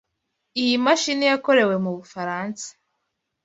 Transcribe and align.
Iyi 0.61 0.75
mashini 0.85 1.25
yakorewe 1.31 1.75
mu 1.83 1.91
Bufaransa. 1.97 2.67